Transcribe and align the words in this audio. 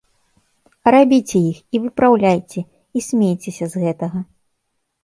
Рабіце 0.95 1.37
іх, 1.51 1.57
і 1.75 1.83
выпраўляйце, 1.83 2.59
і 2.65 2.99
смейцеся 3.11 3.65
з 3.77 3.87
гэтага. 3.87 4.19